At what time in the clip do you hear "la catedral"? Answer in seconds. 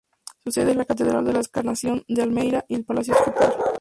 0.77-1.23